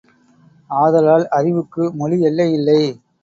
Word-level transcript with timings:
ஆதலால், 0.69 1.25
அறிவுக்கு 1.29 1.83
மொழியெல்லையில்லை. 1.93 2.81